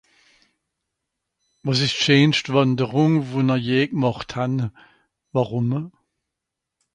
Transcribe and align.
Wàs 1.63 1.79
ìsch 1.85 1.97
d'scheenscht 1.97 2.47
Wànderùng, 2.53 3.15
wo-n-r 3.29 3.61
je 3.67 3.79
gmàcht 3.89 4.31
han? 4.35 4.55
Warum? 5.33 5.69